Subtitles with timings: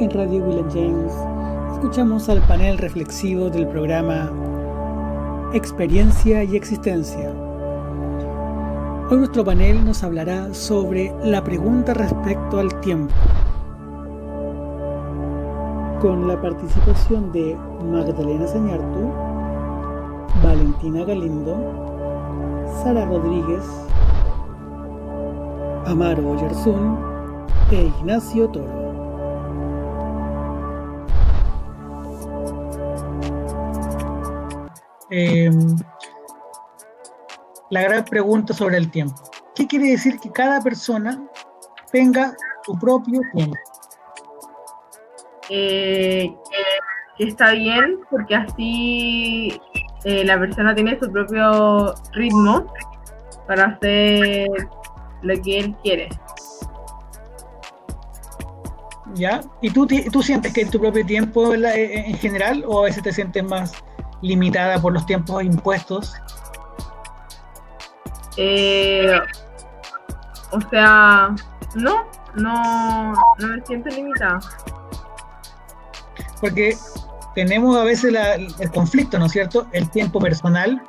[0.00, 1.12] en Radio William James
[1.72, 4.30] escuchamos al panel reflexivo del programa
[5.52, 7.30] Experiencia y Existencia.
[9.08, 13.14] Hoy nuestro panel nos hablará sobre la pregunta respecto al tiempo.
[16.00, 19.12] Con la participación de Magdalena Sañartu,
[20.42, 21.56] Valentina Galindo,
[22.82, 23.62] Sara Rodríguez,
[25.86, 26.98] Amaro Oyarzún
[27.70, 28.83] e Ignacio Toro.
[35.16, 35.76] Em,
[37.70, 39.14] la gran pregunta sobre el tiempo.
[39.54, 41.24] ¿Qué quiere decir que cada persona
[41.92, 43.56] tenga su propio tiempo?
[45.50, 46.34] Eh,
[47.16, 49.60] que está bien, porque así
[50.02, 52.66] eh, la persona tiene su propio ritmo
[53.46, 54.48] para hacer
[55.22, 56.08] lo que él quiere.
[59.14, 59.42] ¿Ya?
[59.60, 63.12] ¿Y tú, tú sientes que es tu propio tiempo en general o a veces te
[63.12, 63.72] sientes más
[64.24, 66.14] limitada por los tiempos impuestos?
[68.36, 69.20] Eh,
[70.50, 71.34] o sea,
[71.74, 74.40] no, no, no me siento limitada.
[76.40, 76.76] Porque
[77.34, 78.14] tenemos a veces
[78.58, 79.66] el conflicto, ¿no es cierto?
[79.72, 80.82] El tiempo personal,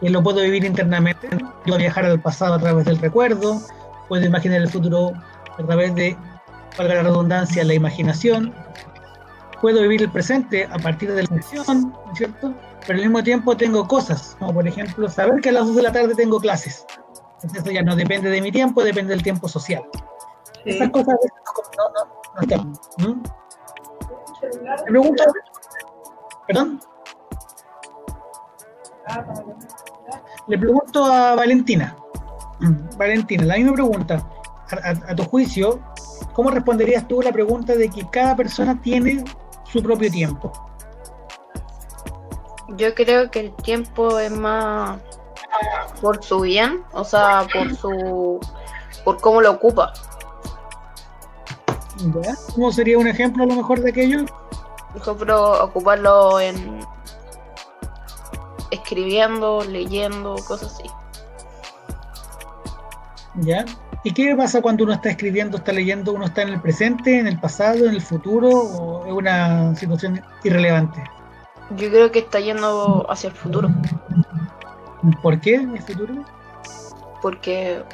[0.00, 1.28] que lo puedo vivir internamente.
[1.66, 3.60] Yo viajar al pasado a través del recuerdo,
[4.08, 5.12] puedo imaginar el futuro
[5.58, 6.16] a través de,
[6.76, 8.52] para la redundancia, la imaginación.
[9.62, 12.54] Puedo vivir el presente a partir de la emoción, ¿no es cierto?
[12.86, 15.82] pero al mismo tiempo tengo cosas, como por ejemplo saber que a las 2 de
[15.82, 16.84] la tarde tengo clases.
[17.36, 19.84] Entonces eso ya no depende de mi tiempo, depende del tiempo social.
[20.64, 21.14] Esas cosas
[21.76, 22.72] no, no, no están.
[22.98, 23.22] ¿Mm?
[24.84, 25.24] Me pregunto,
[26.46, 26.80] perdón.
[30.48, 31.96] Le pregunto a Valentina.
[32.96, 34.28] Valentina, la misma pregunta.
[35.08, 35.80] a tu juicio,
[36.32, 39.22] ¿cómo responderías tú a la pregunta de que cada persona tiene
[39.72, 40.52] su propio tiempo?
[42.76, 45.00] Yo creo que el tiempo es más
[46.00, 48.40] por su bien, o sea, por su
[49.04, 49.92] por cómo lo ocupa.
[52.54, 54.24] ¿Cómo sería un ejemplo a lo mejor de aquello?
[54.92, 56.80] Por ejemplo, ocuparlo en
[58.70, 60.90] escribiendo, leyendo, cosas así.
[63.36, 63.64] ¿Ya?
[64.04, 67.28] ¿Y qué pasa cuando uno está escribiendo, está leyendo, uno está en el presente, en
[67.28, 71.02] el pasado, en el futuro o es una situación irrelevante?
[71.76, 73.70] Yo creo que está yendo hacia el futuro.
[75.22, 76.24] ¿Por qué el futuro?
[77.20, 77.84] Porque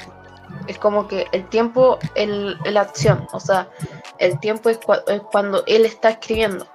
[0.67, 2.29] es como que el tiempo es
[2.65, 3.69] la acción, o sea,
[4.17, 4.79] el tiempo es,
[5.31, 6.67] cuando él está escribiendo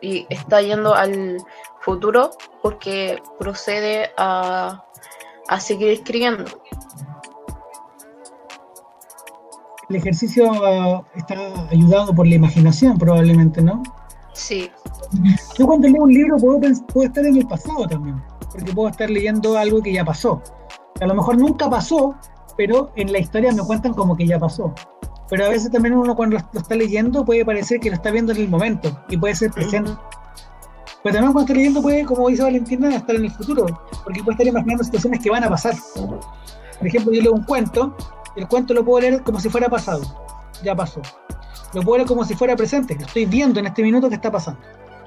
[0.00, 1.38] y, está yendo al
[1.80, 4.84] futuro porque procede a,
[5.48, 6.44] a seguir escribiendo.
[9.90, 11.34] El ejercicio está
[11.70, 13.82] ayudado por la imaginación probablemente, ¿no?
[14.32, 14.70] Sí.
[15.58, 16.60] Yo cuando leo un libro puedo,
[16.92, 20.42] puedo estar en el pasado también, porque puedo estar leyendo algo que ya pasó.
[21.00, 22.14] A lo mejor nunca pasó,
[22.56, 24.72] pero en la historia me cuentan como que ya pasó.
[25.28, 28.32] Pero a veces también uno cuando lo está leyendo puede parecer que lo está viendo
[28.32, 29.92] en el momento y puede ser presente.
[31.02, 33.66] Pero también cuando está leyendo puede, como dice Valentina, estar en el futuro,
[34.02, 35.74] porque puede estar imaginando situaciones que van a pasar.
[36.78, 37.94] Por ejemplo, yo leo un cuento,
[38.36, 40.02] el cuento lo puedo leer como si fuera pasado,
[40.62, 41.00] ya pasó.
[41.72, 44.30] Lo puedo leer como si fuera presente, lo estoy viendo en este minuto que está
[44.30, 44.60] pasando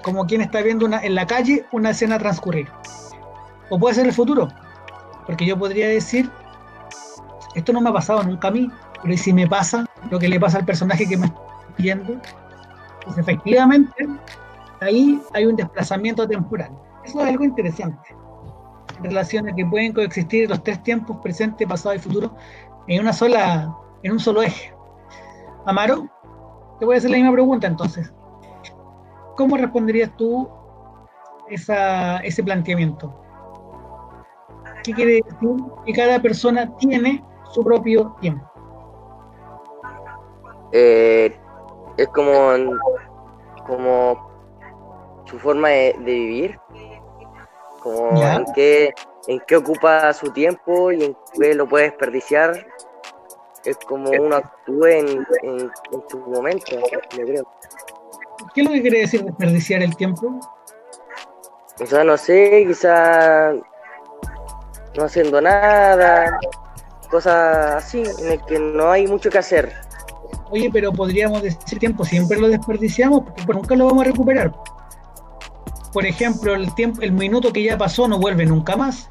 [0.08, 2.70] como quien está viendo en la calle una escena transcurrir.
[3.70, 4.48] O puede ser el futuro,
[5.26, 6.30] porque yo podría decir,
[7.56, 8.72] esto no me ha pasado nunca a mí,
[9.04, 11.42] pero si me pasa lo que le pasa al personaje que me está
[11.78, 12.22] viendo,
[13.04, 14.08] pues efectivamente
[14.80, 16.72] ahí hay un desplazamiento temporal.
[17.04, 18.16] Eso es algo interesante.
[18.98, 22.34] En relación a que pueden coexistir los tres tiempos, presente, pasado y futuro,
[22.88, 24.74] en una sola, en un solo eje.
[25.66, 26.08] Amaro,
[26.80, 28.12] te voy a hacer la misma pregunta entonces.
[29.36, 30.50] ¿Cómo responderías tú
[31.50, 33.14] esa, ese planteamiento?
[34.84, 35.50] ¿Qué quiere decir?
[35.86, 38.50] Que cada persona tiene su propio tiempo.
[40.72, 41.38] Eh,
[41.98, 42.52] es como,
[43.66, 44.30] como
[45.26, 46.60] su forma de, vivir,
[47.82, 48.94] como en qué,
[49.28, 52.68] en qué ocupa su tiempo y en qué lo puede desperdiciar.
[53.68, 55.72] Es como uno actúe en, en,
[56.10, 56.80] su momento,
[57.18, 57.46] yo creo.
[58.54, 60.40] ¿Qué es lo que quiere decir desperdiciar el tiempo?
[61.78, 63.52] O sea, no sé, quizá
[64.96, 66.40] no haciendo nada,
[67.12, 69.74] cosas así, en el que no hay mucho que hacer.
[70.50, 74.54] Oye, pero podríamos decir tiempo, siempre lo desperdiciamos porque nunca lo vamos a recuperar.
[75.92, 79.10] Por ejemplo, el tiempo, el minuto que ya pasó no vuelve nunca más.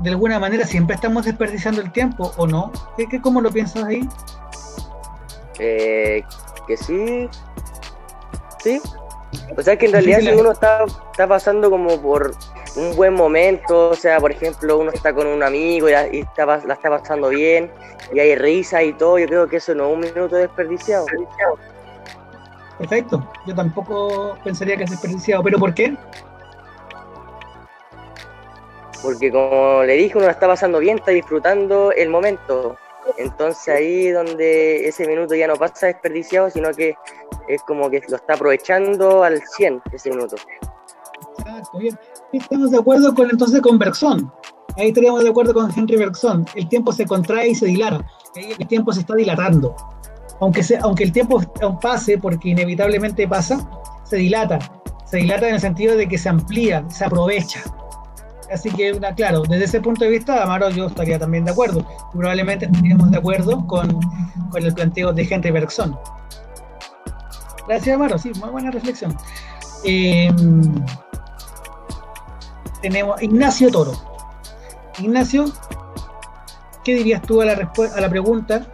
[0.00, 2.72] De alguna manera siempre estamos desperdiciando el tiempo, ¿o no?
[2.96, 4.08] ¿Qué, cómo lo piensas ahí?
[5.58, 6.22] Eh,
[6.66, 7.28] que sí,
[8.62, 8.80] ¿sí?
[9.56, 12.34] O sea que en realidad si uno está, está pasando como por
[12.76, 16.74] un buen momento, o sea, por ejemplo, uno está con un amigo y, está, la
[16.74, 17.70] está pasando bien,
[18.12, 21.06] y hay risa y todo, yo creo que eso no es un minuto desperdiciado.
[22.78, 25.96] Perfecto, yo tampoco pensaría que es desperdiciado, pero ¿por qué?
[29.02, 32.76] Porque como le dije, uno la está pasando bien, está disfrutando el momento.
[33.16, 36.94] Entonces ahí donde ese minuto ya no pasa desperdiciado, sino que
[37.46, 40.36] es como que lo está aprovechando al 100 ese minuto.
[41.38, 41.98] Exacto, bien.
[42.32, 44.30] Estamos de acuerdo con entonces con Bergson.
[44.76, 46.46] Ahí estaríamos de acuerdo con Henry Bergson.
[46.54, 48.04] El tiempo se contrae y se dilata.
[48.34, 49.74] El tiempo se está dilatando.
[50.40, 51.40] Aunque, se, aunque el tiempo
[51.80, 53.68] pase, porque inevitablemente pasa,
[54.04, 54.58] se dilata.
[55.04, 57.62] Se dilata en el sentido de que se amplía, se aprovecha.
[58.52, 61.84] Así que, claro, desde ese punto de vista, Amaro, yo estaría también de acuerdo.
[62.12, 64.00] Probablemente estaríamos de acuerdo con,
[64.50, 65.98] con el planteo de Henry Bergson.
[67.66, 69.16] Gracias, Amaro, sí, muy buena reflexión.
[69.84, 70.32] Eh,
[72.80, 73.92] tenemos Ignacio Toro.
[74.98, 75.52] Ignacio,
[76.84, 78.66] ¿qué dirías tú a la, a la pregunta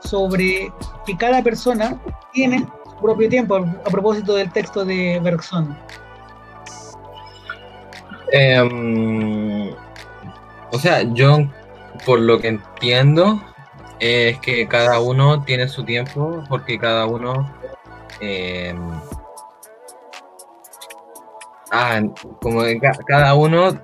[0.00, 0.72] sobre
[1.04, 2.00] que cada persona
[2.32, 5.76] tiene su propio tiempo a propósito del texto de Bergson?
[8.32, 9.70] Em,
[10.72, 11.38] o sea, yo
[12.04, 13.40] por lo que entiendo
[14.00, 17.50] es que cada uno tiene su tiempo porque cada uno
[21.70, 22.00] Ah,
[22.40, 22.62] como
[23.06, 23.78] cada uno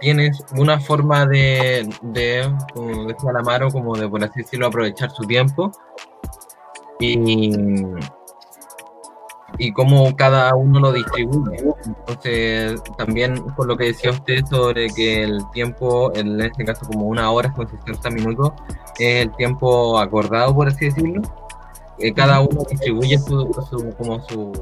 [0.00, 5.24] tiene una forma de, de como decía Lamaro, como de, por así decirlo, aprovechar su
[5.24, 5.72] tiempo.
[7.00, 7.52] Y,
[9.58, 11.64] y cómo cada uno lo distribuye.
[11.84, 17.06] Entonces, también por lo que decía usted sobre que el tiempo, en este caso como
[17.06, 18.52] una hora con 60 minutos,
[18.98, 21.22] es el tiempo acordado, por así decirlo.
[21.98, 23.48] Eh, cada uno distribuye su,
[23.96, 24.52] como su,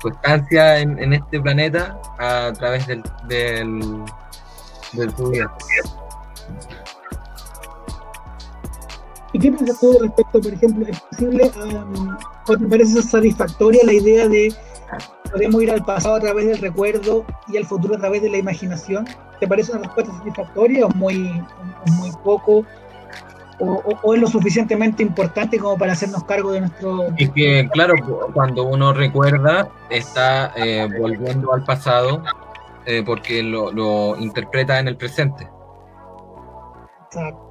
[0.00, 3.80] su estancia en, este planeta a través del, del,
[4.92, 5.12] del
[9.32, 12.16] ¿Y qué piensas tú respecto, por ejemplo, es posible, um,
[12.48, 14.52] o te parece satisfactoria la idea de
[15.30, 18.38] podemos ir al pasado a través del recuerdo y al futuro a través de la
[18.38, 19.06] imaginación?
[19.40, 21.42] ¿Te parece una respuesta satisfactoria o muy,
[21.98, 22.64] muy poco
[23.60, 27.08] o, es lo suficientemente importante como para hacernos cargo de nuestro...
[27.16, 27.94] Y que, claro,
[28.32, 32.22] cuando uno recuerda, está eh, volviendo al pasado
[32.86, 35.48] eh, porque lo, interpreta en el presente.
[37.06, 37.47] Exacto.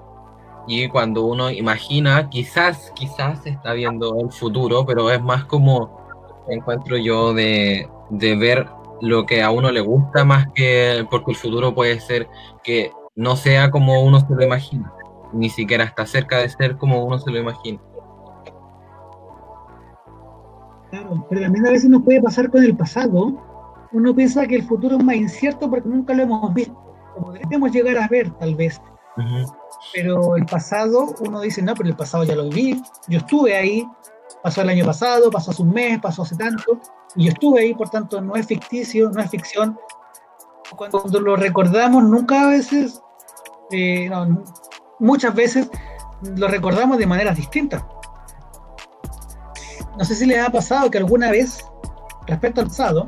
[0.67, 6.05] Y cuando uno imagina, quizás, quizás está viendo el futuro, pero es más como
[6.49, 8.67] encuentro yo de, de ver
[9.01, 12.27] lo que a uno le gusta más que porque el futuro puede ser
[12.63, 14.91] que no sea como uno se lo imagina
[15.33, 17.79] ni siquiera está cerca de ser como uno se lo imagina.
[20.89, 23.43] Claro, pero también a veces nos puede pasar con el pasado.
[23.91, 26.75] Uno piensa que el futuro es más incierto porque nunca lo hemos visto.
[27.15, 28.81] Lo podríamos llegar a ver, tal vez.
[29.93, 32.81] Pero el pasado, uno dice, no, pero el pasado ya lo viví.
[33.07, 33.87] Yo estuve ahí.
[34.43, 36.79] Pasó el año pasado, pasó hace un mes, pasó hace tanto.
[37.15, 39.77] Y yo estuve ahí, por tanto, no es ficticio, no es ficción.
[40.75, 43.01] Cuando lo recordamos, nunca a veces,
[43.71, 44.43] eh, no,
[44.99, 45.69] muchas veces
[46.21, 47.83] lo recordamos de maneras distintas.
[49.97, 51.65] No sé si les ha pasado que alguna vez,
[52.27, 53.07] respecto al pasado,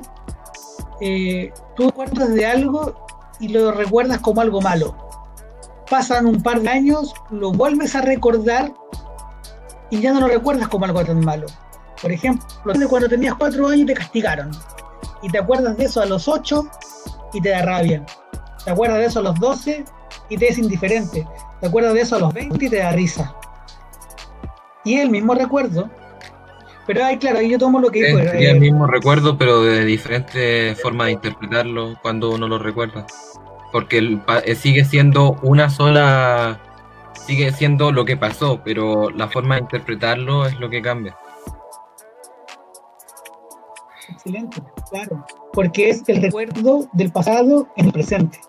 [1.01, 3.05] eh, tú acuerdas de algo
[3.39, 5.08] y lo recuerdas como algo malo.
[5.89, 8.73] Pasan un par de años, lo vuelves a recordar
[9.89, 11.47] y ya no lo recuerdas como algo tan malo.
[12.01, 12.45] Por ejemplo,
[12.89, 14.51] cuando tenías cuatro años te castigaron
[15.21, 16.69] y te acuerdas de eso a los ocho
[17.33, 18.05] y te da rabia.
[18.63, 19.83] Te acuerdas de eso a los doce
[20.29, 21.27] y te es indiferente.
[21.59, 23.35] Te acuerdas de eso a los 20 y te da risa.
[24.85, 25.89] Y el mismo recuerdo.
[26.87, 28.17] Pero ahí, claro, ahí yo tomo lo que dijo.
[28.19, 33.05] Es el mismo recuerdo, pero de diferentes formas de interpretarlo cuando uno lo recuerda.
[33.71, 36.59] Porque eh, sigue siendo una sola.
[37.25, 41.15] Sigue siendo lo que pasó, pero la forma de interpretarlo es lo que cambia.
[44.09, 45.25] Excelente, claro.
[45.53, 48.39] Porque es el recuerdo del pasado en el presente.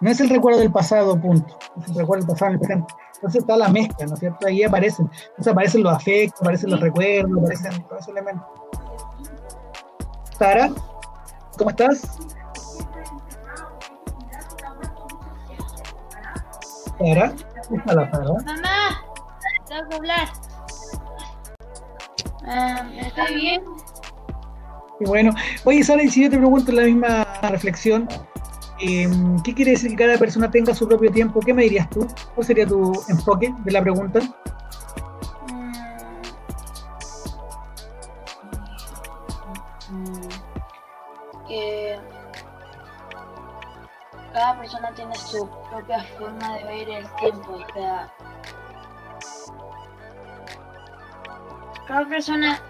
[0.00, 1.58] No es el recuerdo del pasado, punto.
[1.80, 2.94] Es el recuerdo del pasado en el presente.
[3.14, 4.46] Entonces está la mezcla, ¿no es cierto?
[4.46, 5.10] Ahí aparecen.
[5.30, 8.46] Entonces aparecen los afectos, aparecen los recuerdos, aparecen todos esos elementos.
[10.38, 10.70] Sara,
[11.56, 12.16] ¿cómo estás?
[16.98, 17.32] Sara,
[17.68, 18.32] ¿cómo la Sara?
[18.44, 19.04] Mamá,
[19.68, 20.28] tengo que hablar.
[22.46, 23.62] Ah, ¿Está bien?
[25.00, 25.32] Y bueno,
[25.64, 28.08] oye Sara, y si yo te pregunto la misma reflexión,
[28.80, 31.40] Em, ¿Qué quiere decir que cada persona tenga su propio tiempo?
[31.40, 32.06] ¿Qué me dirías tú?
[32.34, 34.20] ¿Cuál sería tu enfoque de la pregunta?
[44.78, 48.12] Persona tiene su propia forma de ver el tiempo, o sea,
[51.86, 52.62] cada persona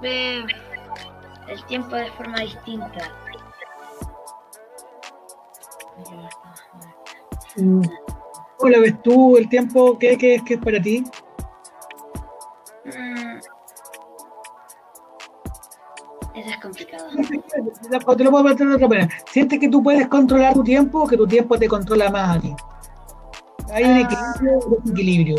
[0.00, 0.44] ve
[1.48, 3.12] el tiempo de forma distinta.
[7.56, 7.82] Mm.
[8.56, 9.98] ¿Cómo lo ves tú el tiempo?
[9.98, 11.04] ¿Qué, qué, es, qué es para ti?
[17.90, 19.08] Te lo puedo plantear de otra manera.
[19.30, 22.40] ¿Sientes que tú puedes controlar tu tiempo o que tu tiempo te controla más a
[22.40, 22.54] ti?
[23.72, 24.00] ¿Hay un Ah.
[24.00, 25.36] equilibrio o desequilibrio?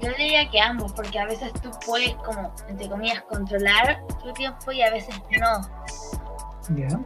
[0.00, 4.72] Yo diría que ambos, porque a veces tú puedes, como, entre comillas, controlar tu tiempo
[4.72, 6.76] y a veces no.
[6.76, 7.00] Ya.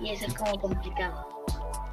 [0.00, 1.28] Y eso es como complicado.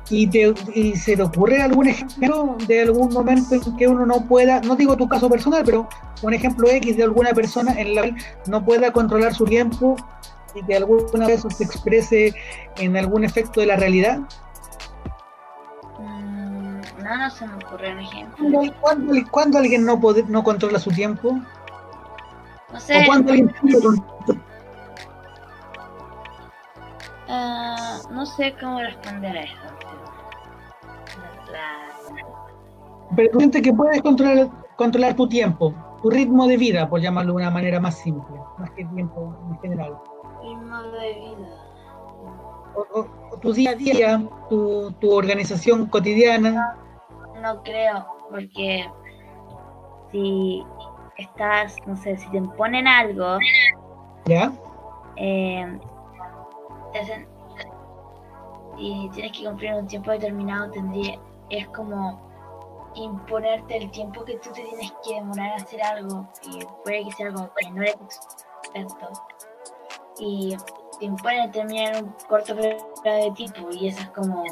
[0.09, 4.25] ¿Y, te, ¿Y se te ocurre algún ejemplo de algún momento en que uno no
[4.25, 5.87] pueda, no digo tu caso personal, pero
[6.23, 8.15] un ejemplo X de alguna persona en la que
[8.47, 9.95] no pueda controlar su tiempo
[10.55, 12.33] y que alguna vez se exprese
[12.77, 14.19] en algún efecto de la realidad?
[15.99, 18.45] Mm, no, no se me ocurre un ejemplo.
[19.31, 21.33] ¿Cuándo, alguien no, pode- no controla su tiempo?
[21.33, 24.43] No ¿O sé, cuándo alguien lo controla?
[27.27, 29.55] ah, no sé cómo responder a eso.
[29.79, 36.89] pero- la- Pero tú sientes que puedes controlar, controlar tu tiempo, tu ritmo de vida,
[36.89, 39.97] por llamarlo de una manera más simple, más que tiempo en general.
[40.41, 41.49] ritmo de vida.
[42.75, 46.77] O, o- tu día a día, tu, tu organización cotidiana.
[47.41, 48.89] No creo, porque
[50.11, 50.63] si
[51.17, 53.37] estás, no sé, si te imponen algo,
[54.25, 54.51] ¿Ya?
[55.17, 55.79] eh,
[56.93, 57.27] te hacen-
[58.77, 62.28] y tienes que cumplir un tiempo determinado, tendría, es como
[63.03, 67.11] imponerte el tiempo que tú te tienes que demorar a hacer algo, y puede que
[67.13, 67.95] sea algo que no eres
[68.63, 69.11] experto,
[70.19, 70.55] y
[70.99, 74.43] te imponen terminar un corto periodo de tiempo, y eso es como...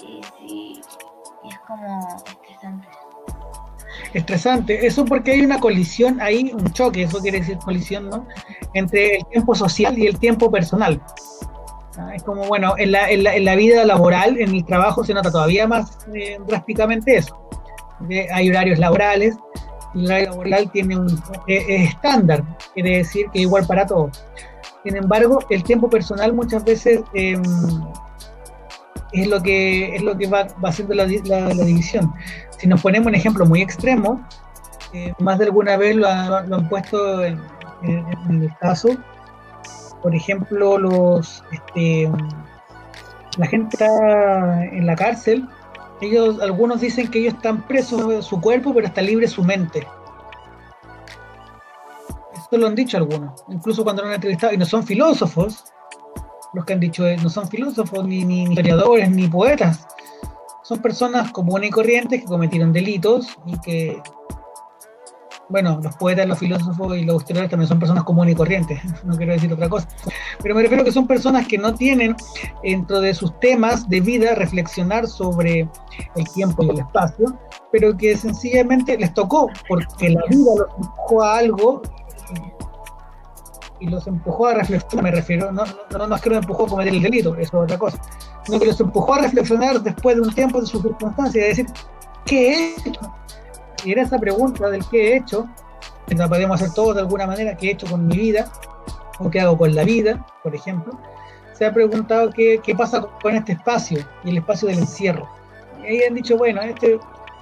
[0.00, 0.82] Y sí,
[1.44, 2.88] y es como estresante.
[4.14, 4.86] Estresante.
[4.86, 8.26] Eso porque hay una colisión ahí, un choque, eso quiere decir colisión, ¿no?
[8.74, 11.02] Entre el tiempo social y el tiempo personal.
[11.98, 15.04] Ah, Es como, bueno, en la, en la- en la vida laboral, en el trabajo,
[15.04, 17.36] se nota todavía más eh, drásticamente eso.
[18.32, 19.36] Hay horarios laborales,
[19.94, 21.08] el horario laboral tiene un
[21.48, 24.24] eh, es estándar, quiere decir que igual para todos.
[24.84, 27.36] Sin embargo, el tiempo personal muchas veces eh,
[29.12, 32.12] es lo que es lo que va, va haciendo la, la- división.
[32.58, 34.20] Si nos ponemos un ejemplo muy extremo,
[34.92, 36.02] eh, más de alguna vez lo,
[36.46, 37.40] lo han puesto en-
[37.82, 38.88] en el caso,
[40.02, 42.10] por ejemplo, los este,
[43.36, 45.48] la gente está en la cárcel,
[46.00, 49.86] ellos, algunos dicen que ellos están presos de su cuerpo, pero está libre su mente.
[52.34, 55.64] Eso lo han dicho algunos, incluso cuando lo han entrevistado, y no son filósofos,
[56.54, 59.86] los que han dicho, eh, no son filósofos, ni, ni, historiadores, ni poetas,
[60.62, 64.02] son personas comunes y corrientes que cometieron delitos y que,
[65.48, 69.16] bueno, los poetas, los filósofos y los historiadores también son personas comunes y corrientes, no
[69.16, 69.88] quiero decir otra cosa,
[70.42, 72.16] pero me refiero a que son personas que no tienen
[72.62, 75.68] dentro de sus temas de vida reflexionar sobre
[76.16, 77.38] el tiempo y el espacio,
[77.72, 81.82] pero que sencillamente les tocó, porque la vida los empujó a algo
[83.80, 86.68] y los empujó a reflexionar, me refiero, no, no, no es que los empujó a
[86.68, 88.00] cometer el delito, eso es otra cosa,
[88.44, 91.48] sino que los empujó a reflexionar después de un tiempo de sus circunstancias y a
[91.48, 91.66] decir,
[92.24, 93.00] ¿qué he hecho?
[93.84, 95.48] Y era esa pregunta del qué he hecho,
[96.06, 98.50] que la podemos hacer todos de alguna manera, qué he hecho con mi vida,
[99.18, 100.98] o qué hago con la vida, por ejemplo,
[101.52, 105.28] se ha preguntado qué, qué pasa con este espacio y el espacio del encierro.
[105.82, 106.98] Y ahí han dicho, bueno, este,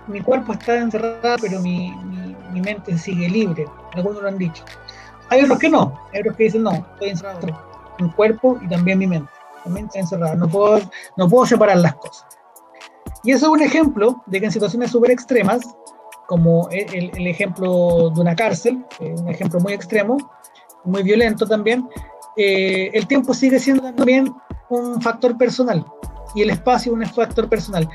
[0.07, 3.67] mi cuerpo está encerrado, pero mi, mi, mi mente sigue libre.
[3.95, 4.65] Algunos lo han dicho.
[5.29, 7.41] Hay otros que no, hay otros que dicen, no, estoy encerrado
[7.99, 9.31] mi cuerpo y también mi mente.
[9.65, 10.81] También está encerrada, no puedo,
[11.17, 12.27] no puedo separar las cosas.
[13.25, 15.77] Y eso es un ejemplo de que en situaciones súper extremas,
[16.27, 20.17] como el, el, el, ejemplo de una cárcel, eh, un ejemplo muy extremo,
[20.85, 21.89] muy violento también,
[22.37, 24.33] eh, el tiempo sigue siendo también
[24.69, 25.85] un factor personal
[26.35, 27.89] y el espacio un factor personal.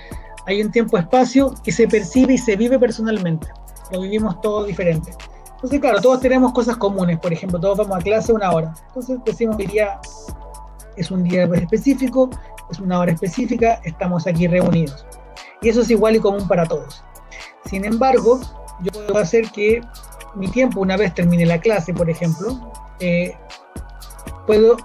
[0.48, 3.48] Hay un tiempo-espacio que se percibe y se vive personalmente.
[3.92, 5.12] Lo vivimos todos diferente.
[5.54, 7.20] Entonces, claro, todos tenemos cosas comunes.
[7.20, 8.74] Por ejemplo, todos vamos a clase una hora.
[8.88, 10.00] Entonces decimos que día
[10.98, 12.30] es un día específico,
[12.72, 15.06] es una hora específica, estamos aquí reunidos.
[15.62, 17.04] Y eso es igual y común para todos.
[17.66, 18.40] Sin embargo,
[18.82, 19.82] yo puedo hacer que
[20.36, 23.36] mi tiempo, una vez termine la clase, por ejemplo, eh,
[24.48, 24.78] puedo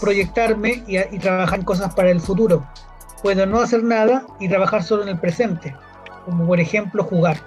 [0.00, 2.66] proyectarme y, trabajar en cosas para el futuro.
[3.22, 5.74] Puedo no hacer nada y trabajar solo en el presente,
[6.24, 7.38] como por ejemplo jugar.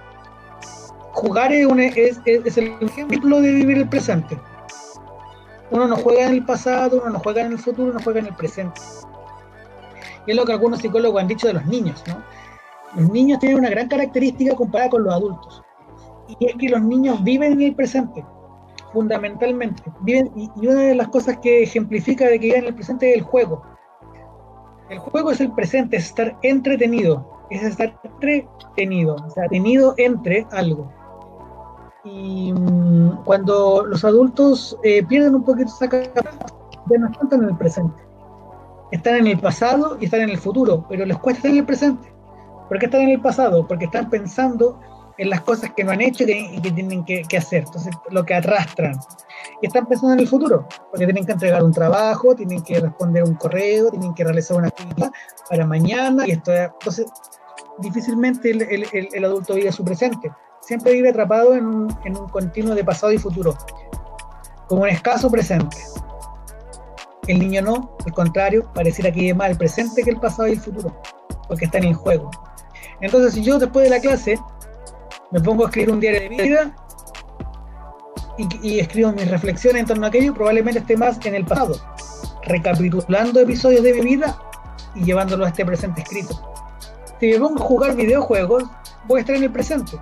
[1.12, 4.40] jugar es, el ejemplo de vivir el presente.
[5.72, 8.28] Uno no juega en el pasado, uno no juega en el futuro, uno juega en
[8.28, 8.82] el presente.
[10.26, 12.24] Y es lo que algunos psicólogos han dicho de los niños, ¿no?
[12.96, 15.62] Los niños tienen una gran característica comparada con los adultos.
[16.28, 18.24] Y es que los niños viven en el presente,
[18.94, 19.84] fundamentalmente.
[20.02, 23.18] Viven, y, una de las cosas que ejemplifica de que viven en el presente es
[23.18, 23.62] el juego.
[24.90, 30.48] El juego es el presente, es estar entretenido, es estar entretenido, o sea, tenido entre
[30.52, 30.92] algo.
[32.04, 36.48] Y mm, cuando los adultos eh, pierden un poquito esa capacidad,
[36.90, 38.02] ya no están en el presente.
[38.92, 41.66] Están en el pasado y están en el futuro, pero les cuesta estar en el
[41.66, 42.19] presente.
[42.70, 43.68] ¿Por qué están en el pasado?
[43.68, 44.80] Porque están pensando
[45.20, 48.36] en las cosas que no han hecho y que, tienen que, hacer, entonces lo que
[48.36, 48.98] arrastran.
[49.62, 53.24] Y están pensando en el futuro, porque tienen que entregar un trabajo, tienen que responder
[53.24, 55.12] un correo, tienen que realizar una actividad
[55.50, 57.06] para mañana, y esto, entonces
[57.80, 61.90] difícilmente el, adulto vive su presente, siempre vive atrapado en un,
[62.32, 63.58] continuo de pasado y futuro,
[64.68, 65.76] como un escaso presente.
[67.28, 70.54] El niño no, al contrario, pareciera que vive más el presente que el pasado y
[70.54, 70.96] el futuro,
[71.50, 72.32] porque está en juego.
[73.02, 74.40] Entonces, si yo después de la clase
[75.32, 76.76] me pongo a escribir un diario de vida
[78.62, 81.76] y, escribo mis reflexiones en torno a aquello, probablemente esté más en el pasado,
[82.44, 84.38] recapitulando episodios de mi vida
[84.96, 86.42] y llevándolo a este presente escrito.
[87.20, 88.64] Si me pongo a jugar videojuegos,
[89.08, 89.98] voy a estar en el presente.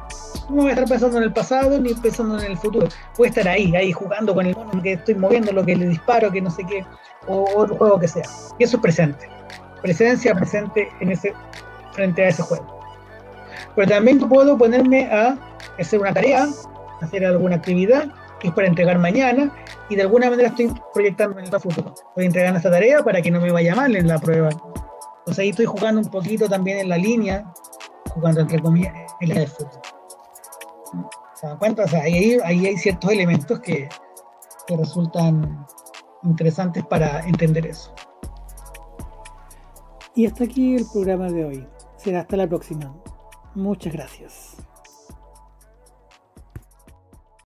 [0.50, 2.88] No voy a estar pensando en el pasado ni pensando en el futuro.
[3.18, 5.88] Voy a estar ahí, ahí jugando con el mono que estoy moviendo, lo que le
[5.88, 6.86] disparo, que no sé qué,
[7.28, 8.24] o otro juego que sea.
[8.60, 9.28] Y eso es presente.
[9.82, 11.34] Presencia presente en ese,
[11.94, 12.77] frente a ese juego
[13.78, 15.38] pero también puedo ponerme a
[15.78, 16.48] hacer una tarea,
[17.00, 19.54] hacer alguna actividad que es para entregar mañana
[19.88, 21.94] y de alguna manera estoy proyectando en el futuro.
[22.10, 24.50] Estoy entregando esta tarea para que no me vaya mal en la prueba.
[24.50, 27.54] Entonces ahí estoy jugando un poquito también en la línea,
[28.10, 29.82] jugando entre comillas en la de futuro.
[31.36, 31.84] ¿Se dan cuenta?
[31.84, 33.88] O sea, ahí, ahí hay ciertos elementos que,
[34.66, 35.68] que resultan
[36.24, 37.94] interesantes para entender eso.
[40.16, 41.68] Y hasta aquí el programa de hoy.
[41.98, 42.92] Será hasta la próxima.
[43.58, 44.67] Muchas gracias.